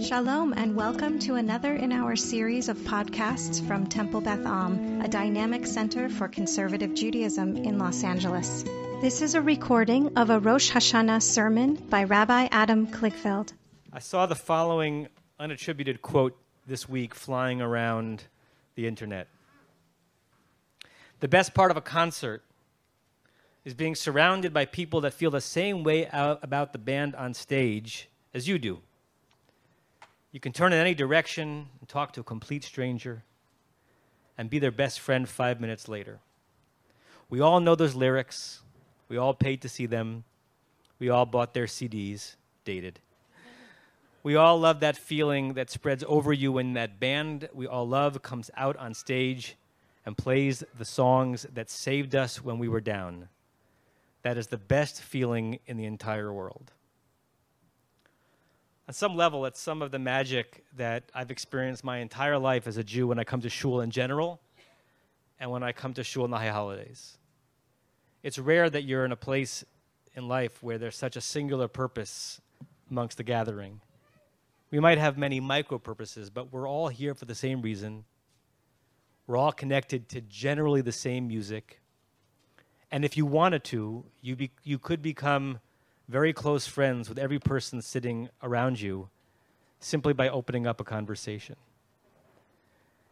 Shalom 0.00 0.52
and 0.56 0.74
welcome 0.74 1.20
to 1.20 1.36
another 1.36 1.72
in 1.72 1.92
our 1.92 2.16
series 2.16 2.68
of 2.68 2.76
podcasts 2.78 3.64
from 3.66 3.86
Temple 3.86 4.20
Beth 4.20 4.44
Am, 4.44 5.00
a 5.00 5.08
dynamic 5.08 5.66
center 5.66 6.08
for 6.08 6.26
conservative 6.26 6.94
Judaism 6.94 7.56
in 7.56 7.78
Los 7.78 8.02
Angeles. 8.02 8.64
This 9.00 9.22
is 9.22 9.34
a 9.34 9.40
recording 9.40 10.16
of 10.16 10.30
a 10.30 10.40
Rosh 10.40 10.72
Hashanah 10.72 11.22
sermon 11.22 11.76
by 11.76 12.04
Rabbi 12.04 12.48
Adam 12.50 12.88
Kligfeld. 12.88 13.52
I 13.92 14.00
saw 14.00 14.26
the 14.26 14.34
following 14.34 15.08
unattributed 15.38 16.02
quote 16.02 16.36
this 16.66 16.88
week 16.88 17.14
flying 17.14 17.60
around 17.60 18.24
the 18.74 18.88
internet. 18.88 19.28
The 21.20 21.28
best 21.28 21.54
part 21.54 21.70
of 21.70 21.76
a 21.76 21.82
concert 21.82 22.42
is 23.64 23.74
being 23.74 23.94
surrounded 23.94 24.52
by 24.52 24.64
people 24.64 25.00
that 25.02 25.14
feel 25.14 25.30
the 25.30 25.40
same 25.40 25.84
way 25.84 26.08
about 26.12 26.72
the 26.72 26.78
band 26.78 27.14
on 27.14 27.32
stage 27.32 28.08
as 28.34 28.48
you 28.48 28.58
do. 28.58 28.80
You 30.34 30.40
can 30.40 30.50
turn 30.50 30.72
in 30.72 30.80
any 30.80 30.94
direction 30.94 31.68
and 31.78 31.88
talk 31.88 32.12
to 32.14 32.20
a 32.20 32.24
complete 32.24 32.64
stranger 32.64 33.22
and 34.36 34.50
be 34.50 34.58
their 34.58 34.72
best 34.72 34.98
friend 34.98 35.28
five 35.28 35.60
minutes 35.60 35.86
later. 35.86 36.18
We 37.30 37.38
all 37.38 37.60
know 37.60 37.76
those 37.76 37.94
lyrics. 37.94 38.60
We 39.08 39.16
all 39.16 39.32
paid 39.32 39.62
to 39.62 39.68
see 39.68 39.86
them. 39.86 40.24
We 40.98 41.08
all 41.08 41.24
bought 41.24 41.54
their 41.54 41.66
CDs, 41.66 42.34
dated. 42.64 42.98
We 44.24 44.34
all 44.34 44.58
love 44.58 44.80
that 44.80 44.96
feeling 44.96 45.54
that 45.54 45.70
spreads 45.70 46.02
over 46.08 46.32
you 46.32 46.50
when 46.50 46.72
that 46.72 46.98
band 46.98 47.48
we 47.54 47.68
all 47.68 47.86
love 47.86 48.20
comes 48.20 48.50
out 48.56 48.76
on 48.78 48.92
stage 48.92 49.54
and 50.04 50.18
plays 50.18 50.64
the 50.76 50.84
songs 50.84 51.46
that 51.54 51.70
saved 51.70 52.16
us 52.16 52.42
when 52.42 52.58
we 52.58 52.66
were 52.66 52.80
down. 52.80 53.28
That 54.22 54.36
is 54.36 54.48
the 54.48 54.58
best 54.58 55.00
feeling 55.00 55.60
in 55.68 55.76
the 55.76 55.84
entire 55.84 56.32
world 56.32 56.72
on 58.86 58.92
some 58.92 59.16
level, 59.16 59.46
it's 59.46 59.60
some 59.60 59.80
of 59.80 59.90
the 59.90 59.98
magic 59.98 60.64
that 60.76 61.04
I've 61.14 61.30
experienced 61.30 61.84
my 61.84 61.98
entire 61.98 62.38
life 62.38 62.66
as 62.66 62.76
a 62.76 62.84
Jew 62.84 63.06
when 63.08 63.18
I 63.18 63.24
come 63.24 63.40
to 63.40 63.48
shul 63.48 63.80
in 63.80 63.90
general 63.90 64.40
and 65.40 65.50
when 65.50 65.62
I 65.62 65.72
come 65.72 65.94
to 65.94 66.04
shul 66.04 66.24
in 66.26 66.30
the 66.30 66.36
high 66.36 66.48
holidays. 66.48 67.16
It's 68.22 68.38
rare 68.38 68.68
that 68.68 68.84
you're 68.84 69.04
in 69.04 69.12
a 69.12 69.16
place 69.16 69.64
in 70.14 70.28
life 70.28 70.62
where 70.62 70.78
there's 70.78 70.96
such 70.96 71.16
a 71.16 71.20
singular 71.20 71.66
purpose 71.66 72.40
amongst 72.90 73.16
the 73.16 73.22
gathering. 73.22 73.80
We 74.70 74.80
might 74.80 74.98
have 74.98 75.16
many 75.16 75.40
micro 75.40 75.78
purposes, 75.78 76.30
but 76.30 76.52
we're 76.52 76.68
all 76.68 76.88
here 76.88 77.14
for 77.14 77.24
the 77.24 77.34
same 77.34 77.62
reason. 77.62 78.04
We're 79.26 79.36
all 79.36 79.52
connected 79.52 80.08
to 80.10 80.20
generally 80.20 80.82
the 80.82 80.92
same 80.92 81.26
music. 81.26 81.80
And 82.90 83.04
if 83.04 83.16
you 83.16 83.24
wanted 83.24 83.64
to, 83.64 84.04
you, 84.20 84.36
be, 84.36 84.50
you 84.62 84.78
could 84.78 85.00
become 85.00 85.60
very 86.08 86.32
close 86.32 86.66
friends 86.66 87.08
with 87.08 87.18
every 87.18 87.38
person 87.38 87.80
sitting 87.80 88.28
around 88.42 88.80
you 88.80 89.08
simply 89.80 90.12
by 90.12 90.28
opening 90.28 90.66
up 90.66 90.80
a 90.80 90.84
conversation. 90.84 91.56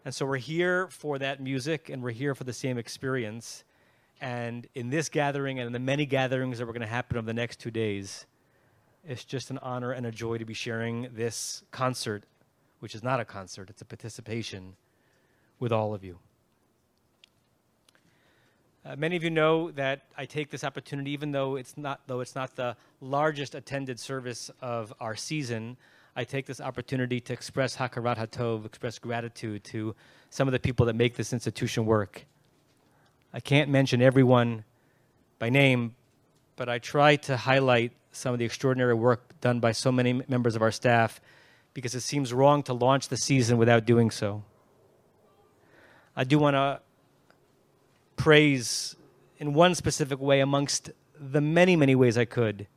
And 0.04 0.14
so 0.14 0.26
we're 0.26 0.38
here 0.38 0.88
for 0.88 1.18
that 1.18 1.40
music 1.40 1.88
and 1.88 2.02
we're 2.02 2.10
here 2.10 2.34
for 2.34 2.44
the 2.44 2.52
same 2.52 2.76
experience. 2.76 3.64
And 4.20 4.66
in 4.74 4.90
this 4.90 5.08
gathering 5.08 5.58
and 5.58 5.66
in 5.66 5.72
the 5.72 5.78
many 5.78 6.06
gatherings 6.06 6.58
that 6.58 6.64
are 6.64 6.72
going 6.72 6.80
to 6.80 6.86
happen 6.86 7.16
over 7.16 7.26
the 7.26 7.34
next 7.34 7.60
two 7.60 7.70
days, 7.70 8.26
it's 9.06 9.24
just 9.24 9.50
an 9.50 9.58
honor 9.58 9.92
and 9.92 10.06
a 10.06 10.10
joy 10.10 10.38
to 10.38 10.44
be 10.44 10.54
sharing 10.54 11.08
this 11.12 11.62
concert, 11.70 12.24
which 12.80 12.94
is 12.94 13.02
not 13.02 13.20
a 13.20 13.24
concert, 13.24 13.70
it's 13.70 13.82
a 13.82 13.84
participation 13.84 14.76
with 15.58 15.72
all 15.72 15.94
of 15.94 16.04
you. 16.04 16.18
Uh, 18.84 18.96
many 18.96 19.14
of 19.14 19.22
you 19.22 19.30
know 19.30 19.70
that 19.70 20.02
I 20.18 20.26
take 20.26 20.50
this 20.50 20.64
opportunity, 20.64 21.12
even 21.12 21.30
though 21.30 21.54
it's 21.54 21.76
not 21.76 22.00
though 22.08 22.18
it's 22.18 22.34
not 22.34 22.56
the 22.56 22.76
largest 23.00 23.54
attended 23.54 24.00
service 24.00 24.50
of 24.60 24.92
our 24.98 25.14
season. 25.14 25.76
I 26.16 26.24
take 26.24 26.46
this 26.46 26.60
opportunity 26.60 27.20
to 27.20 27.32
express 27.32 27.76
hakarat 27.76 28.18
hatov, 28.18 28.66
express 28.66 28.98
gratitude 28.98 29.62
to 29.64 29.94
some 30.30 30.48
of 30.48 30.52
the 30.52 30.58
people 30.58 30.86
that 30.86 30.96
make 30.96 31.14
this 31.14 31.32
institution 31.32 31.86
work. 31.86 32.26
I 33.32 33.38
can't 33.38 33.70
mention 33.70 34.02
everyone 34.02 34.64
by 35.38 35.48
name, 35.48 35.94
but 36.56 36.68
I 36.68 36.80
try 36.80 37.16
to 37.16 37.36
highlight 37.36 37.92
some 38.10 38.32
of 38.32 38.40
the 38.40 38.44
extraordinary 38.44 38.94
work 38.94 39.40
done 39.40 39.60
by 39.60 39.72
so 39.72 39.92
many 39.92 40.22
members 40.26 40.56
of 40.56 40.60
our 40.60 40.72
staff 40.72 41.20
because 41.72 41.94
it 41.94 42.00
seems 42.00 42.34
wrong 42.34 42.64
to 42.64 42.74
launch 42.74 43.08
the 43.08 43.16
season 43.16 43.58
without 43.58 43.86
doing 43.86 44.10
so. 44.10 44.42
I 46.16 46.24
do 46.24 46.38
want 46.38 46.54
to 46.54 46.80
praise 48.22 48.94
in 49.38 49.52
one 49.52 49.74
specific 49.74 50.20
way 50.20 50.38
amongst 50.38 50.92
the 51.18 51.40
many, 51.40 51.74
many 51.74 51.96
ways 51.96 52.16
I 52.16 52.24
could, 52.24 52.68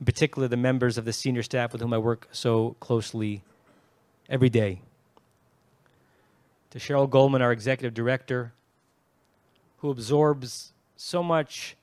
in 0.00 0.04
particular 0.04 0.48
the 0.48 0.56
members 0.56 0.98
of 0.98 1.04
the 1.04 1.12
senior 1.12 1.44
staff 1.44 1.72
with 1.72 1.80
whom 1.80 1.92
I 1.92 1.98
work 1.98 2.26
so 2.32 2.74
closely 2.80 3.44
every 4.28 4.48
day. 4.48 4.82
To 6.70 6.80
Cheryl 6.80 7.08
Goldman, 7.08 7.40
our 7.40 7.52
executive 7.52 7.94
director, 7.94 8.52
who 9.78 9.90
absorbs 9.90 10.72
so 10.96 11.22
much 11.22 11.76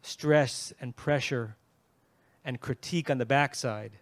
stress 0.00 0.72
and 0.80 0.94
pressure 0.94 1.56
and 2.44 2.60
critique 2.60 3.10
on 3.10 3.18
the 3.18 3.26
backside 3.26 3.94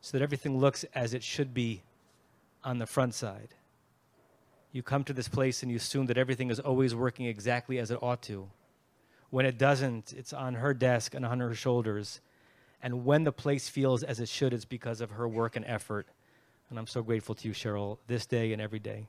so 0.00 0.16
that 0.16 0.22
everything 0.22 0.60
looks 0.60 0.84
as 0.94 1.14
it 1.14 1.24
should 1.24 1.52
be 1.52 1.82
on 2.62 2.78
the 2.78 2.86
front 2.86 3.12
side 3.12 3.55
you 4.76 4.82
come 4.82 5.02
to 5.04 5.14
this 5.14 5.26
place 5.26 5.62
and 5.62 5.70
you 5.72 5.78
assume 5.78 6.06
that 6.06 6.18
everything 6.18 6.50
is 6.50 6.60
always 6.60 6.94
working 6.94 7.24
exactly 7.24 7.78
as 7.78 7.90
it 7.90 7.98
ought 8.02 8.20
to. 8.22 8.50
When 9.30 9.46
it 9.46 9.58
doesn't, 9.58 10.12
it's 10.12 10.34
on 10.34 10.54
her 10.54 10.74
desk 10.74 11.14
and 11.14 11.24
on 11.24 11.40
her 11.40 11.54
shoulders. 11.54 12.20
And 12.82 13.06
when 13.06 13.24
the 13.24 13.32
place 13.32 13.70
feels 13.70 14.02
as 14.02 14.20
it 14.20 14.28
should, 14.28 14.52
it's 14.52 14.66
because 14.66 15.00
of 15.00 15.12
her 15.12 15.26
work 15.26 15.56
and 15.56 15.64
effort. 15.64 16.06
And 16.68 16.78
I'm 16.78 16.86
so 16.86 17.02
grateful 17.02 17.34
to 17.36 17.48
you, 17.48 17.54
Cheryl, 17.54 17.98
this 18.06 18.26
day 18.26 18.52
and 18.52 18.60
every 18.60 18.78
day. 18.78 19.06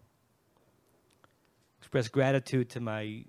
Express 1.80 2.08
gratitude 2.08 2.70
to 2.70 2.80
my 2.80 3.26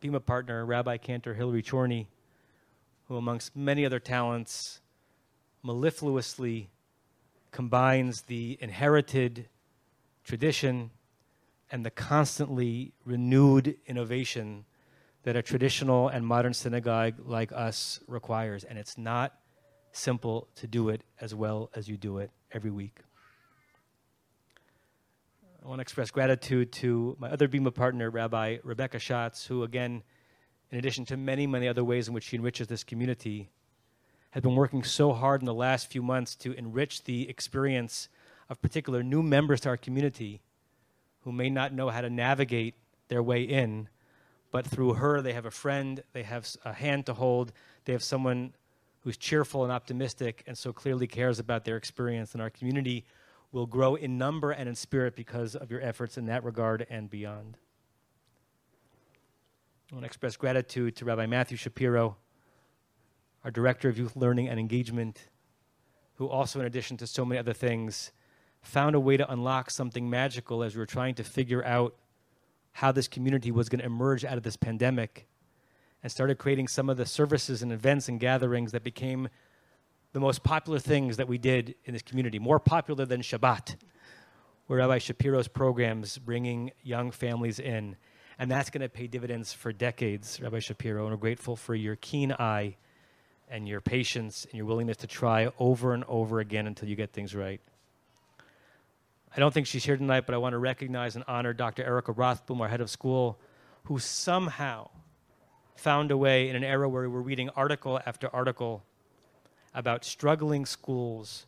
Bima 0.00 0.24
partner, 0.24 0.64
Rabbi 0.64 0.96
Cantor 0.96 1.34
Hillary 1.34 1.62
Chorney, 1.62 2.08
who, 3.08 3.16
amongst 3.16 3.56
many 3.56 3.84
other 3.84 3.98
talents, 3.98 4.80
mellifluously 5.64 6.68
combines 7.50 8.22
the 8.22 8.56
inherited 8.60 9.48
tradition 10.24 10.90
and 11.70 11.84
the 11.84 11.90
constantly 11.90 12.92
renewed 13.04 13.76
innovation 13.86 14.64
that 15.22 15.36
a 15.36 15.42
traditional 15.42 16.08
and 16.08 16.26
modern 16.26 16.54
synagogue 16.54 17.14
like 17.24 17.52
us 17.52 18.00
requires. 18.06 18.64
And 18.64 18.78
it's 18.78 18.96
not 18.96 19.34
simple 19.92 20.48
to 20.56 20.66
do 20.66 20.88
it 20.88 21.02
as 21.20 21.34
well 21.34 21.70
as 21.74 21.88
you 21.88 21.96
do 21.96 22.18
it 22.18 22.30
every 22.52 22.70
week. 22.70 23.00
I 25.62 25.68
want 25.68 25.78
to 25.78 25.82
express 25.82 26.10
gratitude 26.10 26.72
to 26.72 27.16
my 27.18 27.30
other 27.30 27.46
Bima 27.46 27.74
partner, 27.74 28.08
Rabbi 28.08 28.58
Rebecca 28.64 28.98
Schatz, 28.98 29.44
who, 29.44 29.62
again, 29.62 30.02
in 30.70 30.78
addition 30.78 31.04
to 31.06 31.16
many, 31.18 31.46
many 31.46 31.68
other 31.68 31.84
ways 31.84 32.08
in 32.08 32.14
which 32.14 32.24
she 32.24 32.36
enriches 32.36 32.68
this 32.68 32.82
community, 32.82 33.50
has 34.30 34.42
been 34.42 34.54
working 34.54 34.82
so 34.82 35.12
hard 35.12 35.42
in 35.42 35.46
the 35.46 35.52
last 35.52 35.88
few 35.88 36.02
months 36.02 36.34
to 36.36 36.52
enrich 36.52 37.04
the 37.04 37.28
experience 37.28 38.08
of 38.48 38.62
particular 38.62 39.02
new 39.02 39.22
members 39.22 39.60
to 39.60 39.68
our 39.68 39.76
community 39.76 40.40
who 41.22 41.32
may 41.32 41.50
not 41.50 41.72
know 41.72 41.90
how 41.90 42.00
to 42.00 42.10
navigate 42.10 42.74
their 43.08 43.22
way 43.22 43.42
in, 43.42 43.88
but 44.50 44.66
through 44.66 44.94
her, 44.94 45.22
they 45.22 45.32
have 45.32 45.46
a 45.46 45.50
friend, 45.50 46.02
they 46.12 46.22
have 46.22 46.48
a 46.64 46.72
hand 46.72 47.06
to 47.06 47.14
hold, 47.14 47.52
they 47.84 47.92
have 47.92 48.02
someone 48.02 48.52
who's 49.00 49.16
cheerful 49.16 49.62
and 49.62 49.72
optimistic 49.72 50.42
and 50.46 50.56
so 50.56 50.72
clearly 50.72 51.06
cares 51.06 51.38
about 51.38 51.64
their 51.64 51.76
experience. 51.76 52.32
And 52.32 52.42
our 52.42 52.50
community 52.50 53.04
will 53.52 53.66
grow 53.66 53.94
in 53.94 54.18
number 54.18 54.50
and 54.50 54.68
in 54.68 54.74
spirit 54.74 55.16
because 55.16 55.56
of 55.56 55.70
your 55.70 55.80
efforts 55.80 56.18
in 56.18 56.26
that 56.26 56.44
regard 56.44 56.86
and 56.90 57.10
beyond. 57.10 57.56
I 59.90 59.94
want 59.94 60.04
to 60.04 60.06
express 60.06 60.36
gratitude 60.36 60.94
to 60.96 61.04
Rabbi 61.04 61.26
Matthew 61.26 61.56
Shapiro, 61.56 62.16
our 63.42 63.50
Director 63.50 63.88
of 63.88 63.98
Youth 63.98 64.14
Learning 64.14 64.48
and 64.48 64.60
Engagement, 64.60 65.28
who 66.14 66.28
also, 66.28 66.60
in 66.60 66.66
addition 66.66 66.96
to 66.98 67.06
so 67.06 67.24
many 67.24 67.38
other 67.38 67.54
things, 67.54 68.12
found 68.62 68.94
a 68.94 69.00
way 69.00 69.16
to 69.16 69.30
unlock 69.30 69.70
something 69.70 70.08
magical 70.08 70.62
as 70.62 70.74
we 70.74 70.80
were 70.80 70.86
trying 70.86 71.14
to 71.14 71.24
figure 71.24 71.64
out 71.64 71.94
how 72.72 72.92
this 72.92 73.08
community 73.08 73.50
was 73.50 73.68
going 73.68 73.80
to 73.80 73.84
emerge 73.84 74.24
out 74.24 74.36
of 74.36 74.42
this 74.42 74.56
pandemic 74.56 75.26
and 76.02 76.10
started 76.10 76.38
creating 76.38 76.68
some 76.68 76.88
of 76.88 76.96
the 76.96 77.06
services 77.06 77.62
and 77.62 77.72
events 77.72 78.08
and 78.08 78.20
gatherings 78.20 78.72
that 78.72 78.82
became 78.82 79.28
the 80.12 80.20
most 80.20 80.42
popular 80.42 80.78
things 80.78 81.16
that 81.16 81.28
we 81.28 81.38
did 81.38 81.74
in 81.84 81.92
this 81.92 82.02
community, 82.02 82.38
more 82.38 82.58
popular 82.58 83.04
than 83.04 83.20
Shabbat, 83.20 83.76
where 84.66 84.78
Rabbi 84.78 84.98
Shapiro's 84.98 85.48
programs 85.48 86.18
bringing 86.18 86.72
young 86.82 87.10
families 87.10 87.58
in. 87.58 87.96
And 88.38 88.50
that's 88.50 88.70
going 88.70 88.80
to 88.82 88.88
pay 88.88 89.06
dividends 89.06 89.52
for 89.52 89.72
decades, 89.72 90.40
Rabbi 90.40 90.60
Shapiro. 90.60 91.02
And 91.02 91.12
we're 91.12 91.18
grateful 91.18 91.56
for 91.56 91.74
your 91.74 91.96
keen 91.96 92.32
eye 92.32 92.76
and 93.48 93.68
your 93.68 93.80
patience 93.80 94.46
and 94.46 94.54
your 94.54 94.64
willingness 94.64 94.96
to 94.98 95.06
try 95.06 95.50
over 95.58 95.92
and 95.92 96.04
over 96.04 96.40
again 96.40 96.66
until 96.66 96.88
you 96.88 96.96
get 96.96 97.12
things 97.12 97.34
right. 97.34 97.60
I 99.34 99.38
don't 99.38 99.54
think 99.54 99.68
she's 99.68 99.84
here 99.84 99.96
tonight, 99.96 100.26
but 100.26 100.34
I 100.34 100.38
want 100.38 100.54
to 100.54 100.58
recognize 100.58 101.14
and 101.14 101.24
honor 101.28 101.52
Dr. 101.52 101.84
Erica 101.84 102.12
Rothblum, 102.12 102.60
our 102.60 102.68
head 102.68 102.80
of 102.80 102.90
school, 102.90 103.38
who 103.84 104.00
somehow 104.00 104.90
found 105.76 106.10
a 106.10 106.16
way 106.16 106.48
in 106.48 106.56
an 106.56 106.64
era 106.64 106.88
where 106.88 107.02
we 107.02 107.08
were 107.08 107.22
reading 107.22 107.48
article 107.50 108.00
after 108.04 108.28
article 108.34 108.84
about 109.72 110.04
struggling 110.04 110.66
schools 110.66 111.46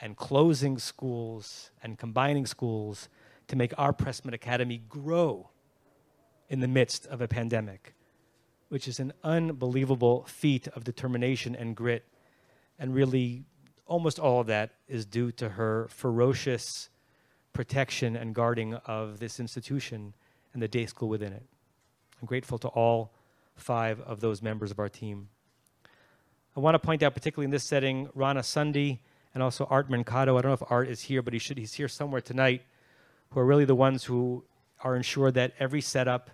and 0.00 0.16
closing 0.16 0.78
schools 0.78 1.70
and 1.82 1.98
combining 1.98 2.46
schools 2.46 3.08
to 3.48 3.56
make 3.56 3.74
our 3.76 3.92
Pressman 3.92 4.32
Academy 4.32 4.80
grow 4.88 5.50
in 6.48 6.60
the 6.60 6.68
midst 6.68 7.04
of 7.06 7.20
a 7.20 7.26
pandemic, 7.26 7.94
which 8.68 8.86
is 8.86 9.00
an 9.00 9.12
unbelievable 9.24 10.24
feat 10.28 10.68
of 10.68 10.84
determination 10.84 11.56
and 11.56 11.74
grit. 11.74 12.04
And 12.78 12.94
really, 12.94 13.44
almost 13.86 14.20
all 14.20 14.40
of 14.40 14.46
that 14.46 14.70
is 14.86 15.04
due 15.04 15.32
to 15.32 15.50
her 15.50 15.88
ferocious 15.90 16.90
protection 17.54 18.16
and 18.16 18.34
guarding 18.34 18.74
of 18.74 19.18
this 19.18 19.40
institution 19.40 20.12
and 20.52 20.62
the 20.62 20.68
day 20.68 20.84
school 20.84 21.08
within 21.08 21.32
it. 21.32 21.42
I'm 22.20 22.26
grateful 22.26 22.58
to 22.58 22.68
all 22.68 23.14
five 23.56 24.00
of 24.00 24.20
those 24.20 24.42
members 24.42 24.70
of 24.70 24.78
our 24.78 24.88
team. 24.88 25.28
I 26.56 26.60
want 26.60 26.74
to 26.74 26.78
point 26.78 27.02
out, 27.02 27.14
particularly 27.14 27.46
in 27.46 27.50
this 27.50 27.64
setting, 27.64 28.08
Rana 28.14 28.40
Sundhi 28.40 28.98
and 29.32 29.42
also 29.42 29.66
Art 29.70 29.90
Mercado. 29.90 30.36
I 30.36 30.42
don't 30.42 30.50
know 30.50 30.54
if 30.54 30.70
Art 30.70 30.88
is 30.88 31.02
here, 31.02 31.22
but 31.22 31.32
he 31.32 31.38
should, 31.38 31.58
he's 31.58 31.74
here 31.74 31.88
somewhere 31.88 32.20
tonight, 32.20 32.62
who 33.30 33.40
are 33.40 33.44
really 33.44 33.64
the 33.64 33.74
ones 33.74 34.04
who 34.04 34.44
are 34.82 34.94
ensured 34.94 35.34
that 35.34 35.52
every 35.58 35.80
setup 35.80 36.30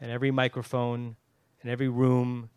and 0.00 0.10
every 0.10 0.30
microphone 0.30 1.16
and 1.62 1.70
every 1.70 1.88
room 1.88 2.48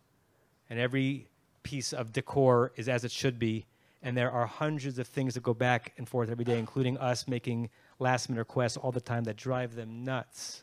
and 0.70 0.78
every 0.78 1.28
piece 1.62 1.92
of 1.92 2.12
decor 2.12 2.72
is 2.76 2.88
as 2.88 3.04
it 3.04 3.10
should 3.10 3.38
be. 3.38 3.66
And 4.02 4.16
there 4.16 4.30
are 4.30 4.46
hundreds 4.46 4.98
of 4.98 5.08
things 5.08 5.34
that 5.34 5.42
go 5.42 5.54
back 5.54 5.92
and 5.98 6.08
forth 6.08 6.30
every 6.30 6.44
day, 6.44 6.58
including 6.58 6.96
us 6.98 7.26
making 7.26 7.70
last 7.98 8.28
minute 8.28 8.40
requests 8.40 8.76
all 8.76 8.92
the 8.92 9.00
time 9.00 9.24
that 9.24 9.36
drive 9.36 9.74
them 9.74 10.04
nuts. 10.04 10.62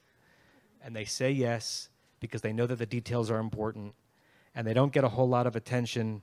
And 0.82 0.96
they 0.96 1.06
say 1.06 1.32
yes 1.32 1.90
because 2.20 2.42
they 2.42 2.54
know 2.54 2.66
that 2.66 2.78
the 2.78 2.86
details 2.86 3.30
are 3.30 3.40
important 3.40 3.94
and 4.56 4.66
they 4.66 4.74
don't 4.74 4.94
get 4.94 5.04
a 5.04 5.10
whole 5.10 5.28
lot 5.28 5.48
of 5.48 5.56
attention 5.56 6.22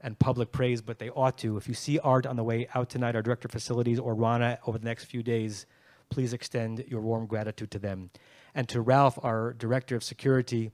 and 0.00 0.18
public 0.18 0.52
praise, 0.52 0.80
but 0.80 0.98
they 0.98 1.10
ought 1.10 1.38
to. 1.38 1.56
If 1.56 1.68
you 1.68 1.74
see 1.74 1.98
Art 1.98 2.26
on 2.26 2.36
the 2.36 2.44
way 2.44 2.68
out 2.74 2.88
tonight, 2.88 3.16
our 3.16 3.22
director 3.22 3.46
of 3.46 3.52
facilities, 3.52 3.98
or 3.98 4.14
Rana 4.14 4.58
over 4.66 4.78
the 4.78 4.84
next 4.84 5.04
few 5.04 5.22
days, 5.22 5.66
please 6.10 6.32
extend 6.32 6.84
your 6.88 7.00
warm 7.00 7.26
gratitude 7.26 7.70
to 7.72 7.78
them. 7.78 8.10
And 8.54 8.68
to 8.68 8.80
Ralph, 8.80 9.18
our 9.22 9.52
director 9.52 9.96
of 9.96 10.04
security, 10.04 10.70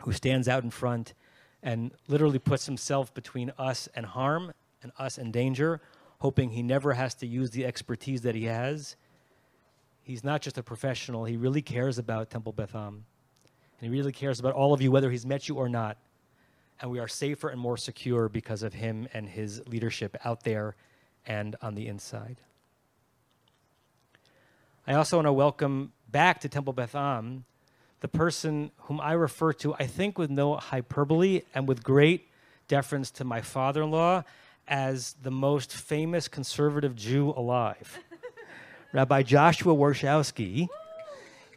who 0.00 0.12
stands 0.12 0.48
out 0.48 0.64
in 0.64 0.70
front 0.70 1.14
and 1.62 1.92
literally 2.08 2.38
puts 2.38 2.66
himself 2.66 3.12
between 3.14 3.52
us 3.58 3.88
and 3.94 4.06
harm 4.06 4.52
and 4.84 4.92
us 4.96 5.18
in 5.18 5.32
danger, 5.32 5.80
hoping 6.20 6.50
he 6.50 6.62
never 6.62 6.92
has 6.92 7.14
to 7.16 7.26
use 7.26 7.50
the 7.50 7.64
expertise 7.64 8.22
that 8.22 8.36
he 8.36 8.44
has. 8.44 8.94
He's 10.02 10.22
not 10.22 10.42
just 10.42 10.58
a 10.58 10.62
professional, 10.62 11.24
he 11.24 11.36
really 11.36 11.62
cares 11.62 11.98
about 11.98 12.30
Temple 12.30 12.52
Beth 12.52 12.76
Am. 12.76 13.04
And 13.80 13.80
he 13.80 13.88
really 13.88 14.12
cares 14.12 14.38
about 14.38 14.52
all 14.52 14.72
of 14.72 14.80
you, 14.80 14.92
whether 14.92 15.10
he's 15.10 15.26
met 15.26 15.48
you 15.48 15.56
or 15.56 15.68
not 15.68 15.98
and 16.80 16.90
we 16.90 16.98
are 16.98 17.08
safer 17.08 17.48
and 17.48 17.60
more 17.60 17.76
secure 17.76 18.28
because 18.28 18.62
of 18.62 18.74
him 18.74 19.08
and 19.14 19.28
his 19.28 19.66
leadership 19.66 20.16
out 20.24 20.42
there 20.42 20.76
and 21.26 21.56
on 21.62 21.74
the 21.74 21.86
inside. 21.86 22.36
I 24.86 24.94
also 24.94 25.16
want 25.16 25.26
to 25.26 25.32
welcome 25.32 25.92
back 26.10 26.40
to 26.40 26.48
Temple 26.48 26.72
Beth 26.72 26.94
Am 26.94 27.44
the 28.00 28.08
person 28.08 28.70
whom 28.80 29.00
I 29.00 29.12
refer 29.12 29.54
to, 29.54 29.72
I 29.76 29.86
think 29.86 30.18
with 30.18 30.28
no 30.28 30.56
hyperbole 30.56 31.40
and 31.54 31.66
with 31.66 31.82
great 31.82 32.28
deference 32.68 33.10
to 33.12 33.24
my 33.24 33.40
father 33.40 33.82
in 33.82 33.90
law, 33.90 34.24
as 34.66 35.14
the 35.22 35.30
most 35.30 35.72
famous 35.72 36.28
conservative 36.28 36.96
Jew 36.96 37.30
alive. 37.36 37.98
Rabbi 38.92 39.22
Joshua 39.22 39.74
Warshawsky 39.74 40.68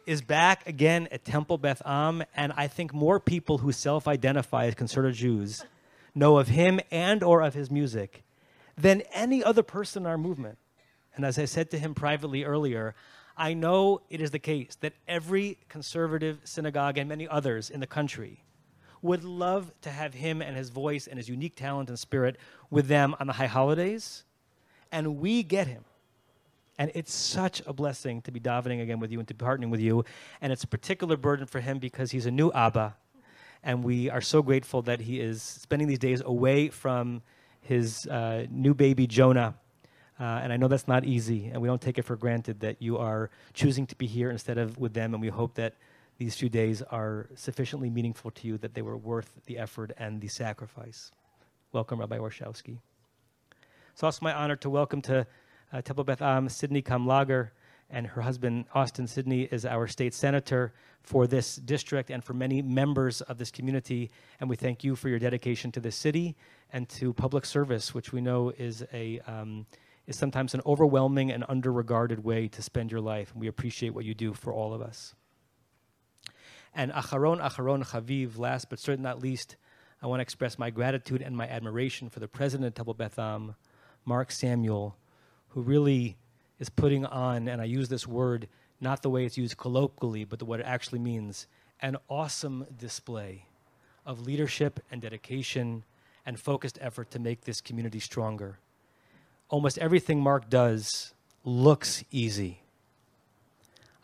is 0.06 0.22
back 0.22 0.68
again 0.68 1.08
at 1.12 1.26
Temple 1.26 1.58
Beth 1.58 1.82
Am, 1.86 2.24
and 2.36 2.54
I 2.56 2.68
think 2.68 2.94
more 2.94 3.20
people 3.20 3.60
who 3.60 3.72
self-identify 3.72 4.66
as 4.66 4.76
conservative 4.76 5.18
Jews 5.18 5.66
know 6.16 6.38
of 6.38 6.48
him 6.48 6.80
and 6.92 7.22
or 7.24 7.42
of 7.42 7.54
his 7.54 7.70
music 7.70 8.24
than 8.78 9.02
any 9.14 9.44
other 9.44 9.64
person 9.64 10.04
in 10.04 10.08
our 10.08 10.18
movement. 10.18 10.58
And 11.16 11.26
as 11.26 11.38
I 11.38 11.46
said 11.46 11.72
to 11.72 11.80
him 11.80 11.94
privately 11.94 12.44
earlier, 12.44 12.96
I 13.36 13.54
know 13.54 14.02
it 14.10 14.22
is 14.22 14.32
the 14.32 14.40
case 14.40 14.76
that 14.82 14.94
every 15.08 15.58
conservative 15.70 16.40
synagogue 16.44 16.98
and 16.98 17.10
many 17.10 17.28
others 17.28 17.70
in 17.70 17.80
the 17.80 17.88
country 17.88 18.44
would 19.02 19.24
love 19.24 19.72
to 19.82 19.90
have 19.90 20.14
him 20.14 20.42
and 20.42 20.56
his 20.56 20.70
voice 20.70 21.08
and 21.08 21.18
his 21.18 21.30
unique 21.30 21.56
talent 21.56 21.90
and 21.90 22.00
spirit 22.00 22.38
with 22.70 22.88
them 22.88 23.16
on 23.20 23.28
the 23.28 23.34
high 23.34 23.48
holidays. 23.48 24.24
And 24.92 25.18
we 25.18 25.44
get 25.44 25.68
him. 25.68 25.84
And 26.80 26.92
it's 26.94 27.14
such 27.14 27.62
a 27.66 27.74
blessing 27.74 28.22
to 28.22 28.32
be 28.32 28.40
davening 28.40 28.82
again 28.82 29.00
with 29.00 29.12
you 29.12 29.20
and 29.20 29.28
to 29.28 29.34
be 29.34 29.44
partnering 29.44 29.70
with 29.70 29.80
you. 29.80 30.06
And 30.42 30.54
it's 30.54 30.64
a 30.64 30.68
particular 30.68 31.18
burden 31.18 31.48
for 31.48 31.60
him 31.60 31.80
because 31.80 32.12
he's 32.12 32.26
a 32.26 32.32
new 32.32 32.52
Abba. 32.52 32.96
And 33.64 33.84
we 33.84 34.10
are 34.10 34.22
so 34.22 34.42
grateful 34.44 34.84
that 34.84 35.02
he 35.02 35.20
is 35.20 35.42
spending 35.42 35.88
these 35.88 36.00
days 36.00 36.22
away 36.24 36.70
from 36.70 37.24
his 37.62 38.06
uh, 38.08 38.46
new 38.50 38.74
baby, 38.74 39.08
Jonah. 39.08 39.56
Uh, 40.20 40.24
and 40.24 40.54
I 40.54 40.58
know 40.58 40.68
that's 40.68 40.88
not 40.88 41.06
easy, 41.06 41.46
and 41.46 41.62
we 41.62 41.68
don't 41.68 41.82
take 41.82 42.00
it 42.00 42.02
for 42.04 42.16
granted 42.16 42.62
that 42.62 42.82
you 42.82 42.98
are 42.98 43.30
choosing 43.54 43.86
to 43.88 43.96
be 43.96 44.08
here 44.08 44.32
instead 44.32 44.58
of 44.58 44.78
with 44.78 44.94
them. 44.94 45.14
And 45.14 45.22
we 45.22 45.30
hope 45.30 45.56
that 45.56 45.74
these 46.18 46.36
few 46.36 46.50
days 46.50 46.82
are 46.82 47.30
sufficiently 47.36 47.90
meaningful 47.90 48.32
to 48.32 48.48
you 48.48 48.58
that 48.58 48.74
they 48.74 48.82
were 48.82 48.98
worth 48.98 49.40
the 49.46 49.58
effort 49.58 49.92
and 49.98 50.20
the 50.20 50.28
sacrifice. 50.28 51.12
Welcome, 51.72 52.00
Rabbi 52.00 52.18
Warshawsky. 52.18 52.80
It's 53.92 54.04
also 54.04 54.20
my 54.22 54.34
honor 54.34 54.56
to 54.58 54.70
welcome 54.70 55.02
to 55.04 55.28
uh, 55.72 55.82
Temple 55.82 56.04
Beth 56.04 56.22
Am, 56.22 56.50
Sydney 56.50 56.82
Kamlager, 56.82 57.50
and 57.90 58.06
her 58.08 58.22
husband, 58.22 58.66
Austin 58.74 59.08
Sydney, 59.08 59.44
is 59.44 59.66
our 59.66 59.88
state 59.88 60.14
senator 60.14 60.74
for 61.04 61.28
this 61.28 61.56
district 61.56 62.10
and 62.10 62.24
for 62.24 62.34
many 62.34 62.62
members 62.62 63.22
of 63.22 63.38
this 63.38 63.52
community. 63.52 64.10
And 64.40 64.50
we 64.50 64.56
thank 64.56 64.84
you 64.84 64.96
for 64.96 65.10
your 65.10 65.20
dedication 65.20 65.72
to 65.74 65.80
this 65.80 65.96
city 65.96 66.36
and 66.74 66.90
to 66.90 67.14
public 67.14 67.46
service, 67.46 67.94
which 67.94 68.12
we 68.12 68.22
know 68.22 68.52
is 68.58 68.84
a 68.92 69.20
um, 69.28 69.66
is 70.08 70.18
sometimes 70.18 70.54
an 70.54 70.62
overwhelming 70.66 71.32
and 71.32 71.44
underregarded 71.44 72.20
way 72.20 72.48
to 72.48 72.62
spend 72.62 72.92
your 72.92 73.02
life. 73.02 73.32
And 73.34 73.42
we 73.42 73.48
appreciate 73.48 73.94
what 73.94 74.06
you 74.06 74.14
do 74.14 74.34
for 74.34 74.54
all 74.54 74.74
of 74.74 74.82
us. 74.82 75.14
And 76.78 76.92
Acharon, 76.92 77.42
Acharon, 77.42 77.84
Chaviv, 77.84 78.38
last 78.38 78.70
but 78.70 78.78
certainly 78.78 79.10
not 79.10 79.20
least, 79.20 79.56
I 80.00 80.06
want 80.06 80.20
to 80.20 80.22
express 80.22 80.60
my 80.60 80.70
gratitude 80.70 81.24
and 81.24 81.36
my 81.36 81.48
admiration 81.48 82.08
for 82.08 82.20
the 82.20 82.28
president 82.28 82.68
of 82.68 82.76
Temple 82.76 82.94
Beth 82.94 83.18
Am, 83.18 83.56
Mark 84.06 84.32
Samuel, 84.32 84.96
who 85.50 85.62
really 85.62 86.18
is 86.60 86.70
putting 86.70 87.04
on, 87.04 87.48
and 87.48 87.60
I 87.60 87.66
use 87.66 87.90
this 87.90 88.06
word 88.06 88.48
not 88.80 89.02
the 89.02 89.10
way 89.10 89.26
it's 89.26 89.40
used 89.40 89.58
colloquially, 89.58 90.24
but 90.24 90.38
the, 90.38 90.46
what 90.46 90.60
it 90.60 90.68
actually 90.68 91.00
means, 91.00 91.48
an 91.82 91.98
awesome 92.10 92.68
display 92.78 93.48
of 94.06 94.28
leadership 94.28 94.80
and 94.92 95.02
dedication 95.02 95.84
and 96.28 96.40
focused 96.40 96.78
effort 96.80 97.10
to 97.10 97.18
make 97.18 97.42
this 97.42 97.60
community 97.60 98.00
stronger. 98.00 98.60
Almost 99.50 99.80
everything 99.80 100.22
Mark 100.22 100.48
does 100.48 101.16
looks 101.44 102.04
easy. 102.12 102.62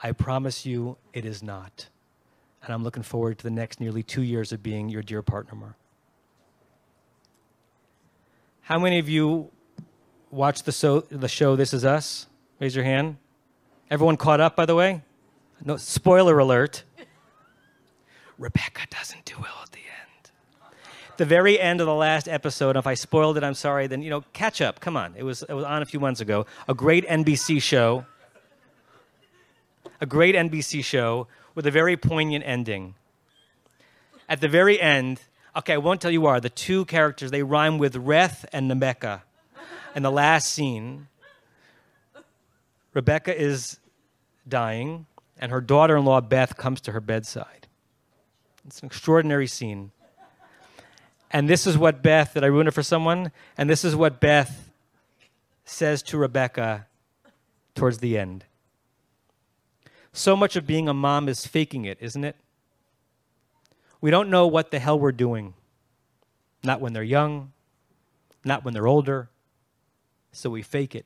I 0.02 0.12
promise 0.12 0.66
you 0.66 0.98
it 1.14 1.24
is 1.24 1.44
not. 1.44 1.90
And 2.64 2.74
I'm 2.74 2.84
looking 2.84 3.04
forward 3.04 3.38
to 3.40 3.44
the 3.44 3.52
next 3.52 3.82
nearly 3.82 4.04
two 4.04 4.22
years 4.22 4.54
of 4.54 4.64
being 4.64 4.88
your 4.88 5.02
dear 5.02 5.22
partner, 5.22 5.56
Mark. 5.56 5.76
How 8.62 8.80
many 8.80 9.00
of 9.00 9.10
you 9.10 9.52
watched 10.32 10.66
the, 10.66 10.72
so, 10.72 11.02
the 11.02 11.28
show 11.28 11.58
This 11.58 11.74
Is 11.74 11.84
Us? 11.84 12.28
Raise 12.60 12.74
your 12.74 12.86
hand. 12.86 13.18
Everyone 13.92 14.16
caught 14.16 14.40
up, 14.40 14.56
by 14.56 14.66
the 14.66 14.76
way? 14.76 15.02
No, 15.66 15.76
spoiler 15.76 16.40
alert. 16.40 16.84
Rebecca 18.38 18.88
doesn't 18.90 19.26
do 19.26 19.36
well 19.42 19.60
at 19.62 19.72
the 19.72 19.80
end. 19.80 20.32
The 21.18 21.26
very 21.26 21.60
end 21.60 21.82
of 21.82 21.88
the 21.88 21.94
last 21.94 22.30
episode, 22.30 22.78
if 22.78 22.88
I 22.88 22.94
spoiled 22.94 23.38
it, 23.38 23.44
I'm 23.44 23.54
sorry, 23.54 23.88
then, 23.88 24.02
you 24.02 24.10
know, 24.10 24.24
catch 24.32 24.62
up. 24.62 24.80
Come 24.80 24.96
on. 24.96 25.14
It 25.18 25.24
was, 25.24 25.44
it 25.44 25.54
was 25.54 25.66
on 25.66 25.82
a 25.82 25.86
few 25.86 26.00
months 26.00 26.22
ago. 26.22 26.46
A 26.70 26.74
great 26.74 27.06
NBC 27.08 27.62
show. 27.62 28.06
A 30.00 30.06
great 30.06 30.36
NBC 30.36 30.84
show 30.84 31.28
with 31.56 31.66
a 31.66 31.72
very 31.72 31.98
poignant 31.98 32.44
ending. 32.46 32.96
At 34.28 34.42
the 34.42 34.48
very 34.48 34.80
end, 34.80 35.22
okay, 35.56 35.74
I 35.74 35.78
won't 35.78 36.02
tell 36.02 36.12
you 36.12 36.28
who. 36.28 36.40
The 36.40 36.50
two 36.50 36.86
characters, 36.86 37.32
they 37.32 37.44
rhyme 37.44 37.78
with 37.78 37.94
Reth 37.96 38.46
and 38.52 38.70
Nemeka 38.70 39.22
in 39.96 40.04
the 40.04 40.12
last 40.12 40.52
scene, 40.52 41.08
Rebecca 42.94 43.40
is 43.40 43.80
dying, 44.48 45.06
and 45.40 45.52
her 45.52 45.62
daughter 45.62 45.98
in 45.98 46.06
law, 46.06 46.22
Beth, 46.22 46.58
comes 46.58 46.82
to 46.82 46.92
her 46.92 47.02
bedside. 47.02 47.68
It's 48.66 48.80
an 48.80 48.86
extraordinary 48.88 49.48
scene. 49.48 49.92
And 51.32 51.50
this 51.50 51.66
is 51.66 51.78
what 51.78 52.04
Beth, 52.04 52.36
did 52.36 52.44
I 52.44 52.48
ruin 52.48 52.68
it 52.68 52.74
for 52.74 52.84
someone? 52.84 53.32
And 53.58 53.70
this 53.70 53.84
is 53.84 53.96
what 53.96 54.20
Beth 54.20 54.70
says 55.66 56.04
to 56.04 56.18
Rebecca 56.18 56.86
towards 57.74 58.00
the 58.00 58.18
end. 58.18 58.46
So 60.14 60.36
much 60.36 60.56
of 60.56 60.68
being 60.68 60.88
a 60.88 60.94
mom 60.94 61.28
is 61.28 61.48
faking 61.48 61.86
it, 61.86 61.98
isn't 62.00 62.24
it? 62.24 62.36
We 64.00 64.12
don't 64.12 64.30
know 64.30 64.46
what 64.46 64.70
the 64.70 64.78
hell 64.78 65.00
we're 65.00 65.12
doing. 65.12 65.56
Not 66.64 66.80
when 66.80 66.94
they're 66.94 67.04
young, 67.04 67.52
not 68.46 68.64
when 68.64 68.74
they're 68.74 68.88
older, 68.88 69.30
so 70.32 70.52
we 70.52 70.62
fake 70.62 70.94
it. 70.94 71.06